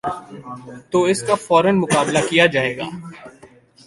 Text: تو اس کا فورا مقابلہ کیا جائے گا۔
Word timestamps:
تو 0.89 1.03
اس 1.03 1.21
کا 1.21 1.35
فورا 1.35 1.71
مقابلہ 1.71 2.19
کیا 2.29 2.45
جائے 2.45 2.77
گا۔ 2.77 2.83